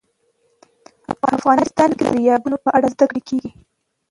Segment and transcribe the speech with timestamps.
[1.35, 3.51] افغانستان کې د دریابونه په اړه زده کړه کېږي.